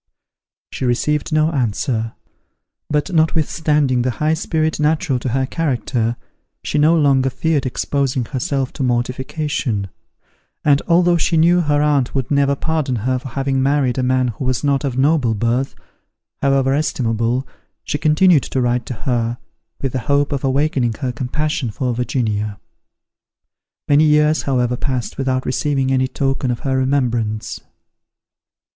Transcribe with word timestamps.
She 0.71 0.83
received 0.83 1.31
no 1.31 1.51
answer; 1.51 2.13
but 2.89 3.13
notwithstanding 3.13 4.01
the 4.01 4.09
high 4.17 4.33
spirit 4.33 4.79
natural 4.79 5.19
to 5.19 5.29
her 5.29 5.45
character, 5.45 6.15
she 6.63 6.79
no 6.79 6.97
longer 6.97 7.29
feared 7.29 7.67
exposing 7.67 8.25
herself 8.25 8.73
to 8.73 8.81
mortification; 8.81 9.89
and, 10.65 10.81
although 10.87 11.17
she 11.17 11.37
knew 11.37 11.61
her 11.61 11.83
aunt 11.83 12.15
would 12.15 12.31
never 12.31 12.55
pardon 12.55 12.95
her 13.05 13.19
for 13.19 13.27
having 13.29 13.61
married 13.61 13.99
a 13.99 14.01
man 14.01 14.29
who 14.29 14.45
was 14.45 14.63
not 14.63 14.83
of 14.83 14.97
noble 14.97 15.35
birth, 15.35 15.75
however 16.41 16.73
estimable, 16.73 17.47
she 17.83 17.99
continued 17.99 18.41
to 18.41 18.59
write 18.59 18.87
to 18.87 18.93
her, 19.05 19.37
with 19.83 19.91
the 19.91 19.99
hope 20.09 20.31
of 20.31 20.43
awakening 20.43 20.95
her 21.01 21.11
compassion 21.11 21.69
for 21.69 21.93
Virginia. 21.93 22.59
Many 23.87 24.05
years, 24.05 24.41
however 24.41 24.77
passed 24.77 25.19
without 25.19 25.45
receiving 25.45 25.91
any 25.91 26.07
token 26.07 26.49
of 26.49 26.61
her 26.61 26.75
remembrance. 26.75 27.61